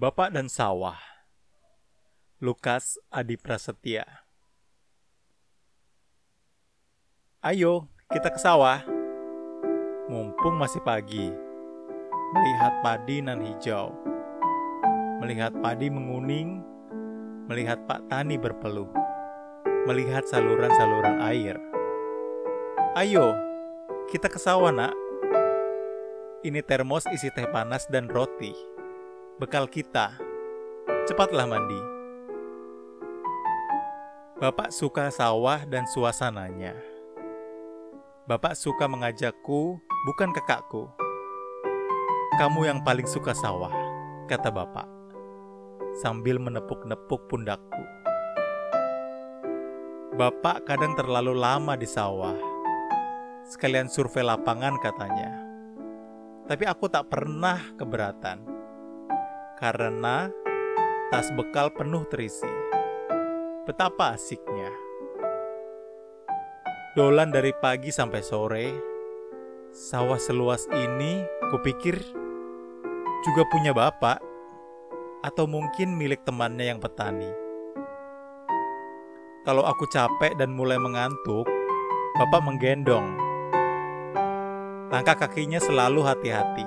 Bapak 0.00 0.32
dan 0.32 0.48
Sawah 0.48 0.96
Lukas 2.40 2.96
Adi 3.12 3.36
Prasetya 3.36 4.08
Ayo, 7.44 7.84
kita 8.08 8.32
ke 8.32 8.40
sawah. 8.40 8.80
Mumpung 10.08 10.56
masih 10.56 10.80
pagi, 10.80 11.28
melihat 12.32 12.80
padi 12.80 13.20
nan 13.20 13.44
hijau, 13.44 13.92
melihat 15.20 15.52
padi 15.60 15.92
menguning, 15.92 16.64
melihat 17.44 17.84
Pak 17.84 18.08
Tani 18.08 18.40
berpeluh, 18.40 18.88
melihat 19.84 20.24
saluran-saluran 20.24 21.20
air. 21.28 21.60
Ayo, 22.96 23.36
kita 24.08 24.32
ke 24.32 24.40
sawah, 24.40 24.72
Nak. 24.72 24.96
Ini 26.40 26.64
termos 26.64 27.04
isi 27.12 27.28
teh 27.36 27.44
panas 27.52 27.84
dan 27.92 28.08
roti. 28.08 28.79
Bekal 29.40 29.72
kita. 29.72 30.20
Cepatlah 31.08 31.48
mandi. 31.48 31.80
Bapak 34.36 34.68
suka 34.68 35.08
sawah 35.08 35.64
dan 35.64 35.88
suasananya. 35.88 36.76
Bapak 38.28 38.52
suka 38.52 38.84
mengajakku, 38.84 39.80
bukan 39.80 40.36
kakakku. 40.36 40.92
Kamu 42.36 42.68
yang 42.68 42.84
paling 42.84 43.08
suka 43.08 43.32
sawah, 43.32 43.72
kata 44.28 44.52
bapak, 44.52 44.84
sambil 46.04 46.36
menepuk-nepuk 46.36 47.24
pundakku. 47.32 47.84
Bapak 50.20 50.68
kadang 50.68 50.92
terlalu 50.92 51.32
lama 51.32 51.80
di 51.80 51.88
sawah. 51.88 52.36
Sekalian 53.48 53.88
survei 53.88 54.20
lapangan 54.20 54.76
katanya. 54.84 55.32
Tapi 56.44 56.68
aku 56.68 56.92
tak 56.92 57.08
pernah 57.08 57.56
keberatan. 57.80 58.49
Karena 59.60 60.32
tas 61.12 61.28
bekal 61.36 61.68
penuh 61.68 62.08
terisi. 62.08 62.48
Betapa 63.68 64.16
asiknya. 64.16 64.72
Dolan 66.96 67.28
dari 67.28 67.52
pagi 67.52 67.92
sampai 67.92 68.24
sore, 68.24 68.66
sawah 69.68 70.16
seluas 70.16 70.64
ini 70.72 71.20
kupikir 71.52 72.00
juga 73.20 73.42
punya 73.52 73.76
bapak, 73.76 74.16
atau 75.28 75.44
mungkin 75.44 75.92
milik 75.92 76.24
temannya 76.24 76.72
yang 76.72 76.80
petani. 76.80 77.28
Kalau 79.44 79.68
aku 79.68 79.84
capek 79.92 80.40
dan 80.40 80.56
mulai 80.56 80.80
mengantuk, 80.80 81.44
bapak 82.16 82.40
menggendong. 82.40 83.12
Langkah 84.88 85.20
kakinya 85.20 85.60
selalu 85.60 86.00
hati-hati, 86.00 86.64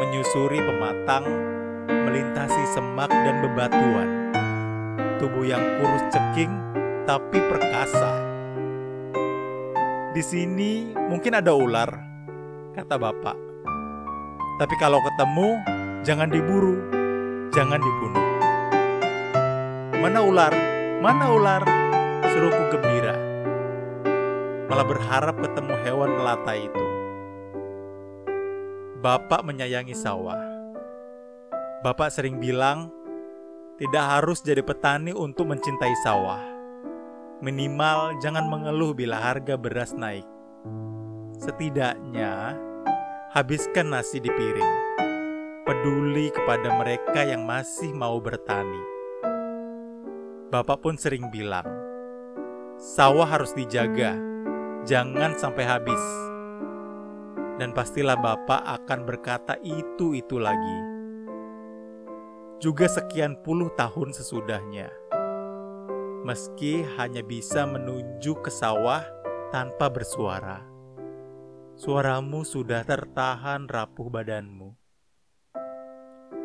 menyusuri 0.00 0.58
pematang, 0.64 1.55
melintasi 2.06 2.62
semak 2.70 3.10
dan 3.10 3.42
bebatuan. 3.42 4.08
Tubuh 5.18 5.42
yang 5.42 5.62
kurus 5.82 6.06
ceking 6.14 6.54
tapi 7.02 7.42
perkasa 7.50 8.36
di 10.16 10.24
sini 10.24 10.96
mungkin 10.96 11.36
ada 11.36 11.52
ular, 11.52 11.92
kata 12.72 12.96
bapak. 12.96 13.36
Tapi 14.56 14.74
kalau 14.80 14.96
ketemu, 15.04 15.60
jangan 16.08 16.32
diburu, 16.32 16.80
jangan 17.52 17.76
dibunuh. 17.76 18.28
Mana 20.00 20.24
ular? 20.24 20.56
Mana 21.04 21.28
ular? 21.36 21.62
Seruku 22.32 22.62
gembira. 22.72 23.12
Malah 24.72 24.86
berharap 24.88 25.36
ketemu 25.36 25.74
hewan 25.84 26.10
melata 26.16 26.56
itu. 26.56 26.86
Bapak 29.04 29.44
menyayangi 29.44 29.92
sawah. 29.92 30.55
Bapak 31.86 32.10
sering 32.10 32.42
bilang, 32.42 32.90
tidak 33.78 34.02
harus 34.18 34.42
jadi 34.42 34.58
petani 34.66 35.14
untuk 35.14 35.46
mencintai 35.46 35.94
sawah 36.02 36.56
Minimal 37.36 38.16
jangan 38.24 38.48
mengeluh 38.48 38.96
bila 38.96 39.20
harga 39.20 39.60
beras 39.60 39.92
naik. 39.92 40.24
Setidaknya, 41.36 42.56
habiskan 43.36 43.92
nasi 43.92 44.24
di 44.24 44.32
piring. 44.32 44.72
Peduli 45.68 46.32
kepada 46.32 46.74
mereka 46.80 47.28
yang 47.28 47.44
masih 47.44 47.92
mau 47.92 48.16
bertani. 48.24 48.80
Bapak 50.48 50.80
pun 50.80 50.96
sering 50.96 51.28
bilang, 51.28 51.68
sawah 52.80 53.28
harus 53.28 53.52
dijaga, 53.52 54.16
jangan 54.88 55.36
sampai 55.36 55.68
habis. 55.68 56.02
Dan 57.60 57.76
pastilah 57.76 58.16
Bapak 58.16 58.64
akan 58.64 59.04
berkata 59.04 59.60
itu-itu 59.60 60.40
lagi. 60.40 60.95
Juga 62.56 62.88
sekian 62.88 63.36
puluh 63.44 63.68
tahun 63.76 64.16
sesudahnya 64.16 64.88
meski 66.24 66.82
hanya 66.98 67.20
bisa 67.22 67.68
menuju 67.68 68.32
ke 68.42 68.48
sawah 68.48 69.04
tanpa 69.54 69.86
bersuara. 69.86 70.64
Suaramu 71.76 72.42
sudah 72.42 72.82
tertahan 72.82 73.68
rapuh 73.68 74.08
badanmu. 74.08 74.74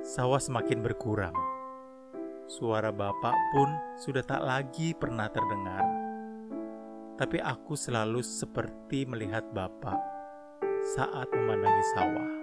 Sawah 0.00 0.40
semakin 0.40 0.80
berkurang. 0.80 1.36
Suara 2.48 2.88
bapak 2.88 3.36
pun 3.52 3.68
sudah 4.00 4.24
tak 4.24 4.40
lagi 4.42 4.96
pernah 4.96 5.28
terdengar. 5.28 5.84
Tapi 7.20 7.38
aku 7.38 7.76
selalu 7.76 8.24
seperti 8.24 9.04
melihat 9.04 9.44
bapak 9.52 10.00
saat 10.96 11.28
memandangi 11.36 11.84
sawah. 11.92 12.37